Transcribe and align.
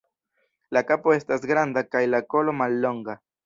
La 0.77 0.81
kapo 0.93 1.13
estas 1.17 1.47
granda 1.53 1.87
kaj 1.93 2.05
la 2.15 2.25
kolo 2.35 2.59
mallonga. 2.65 3.21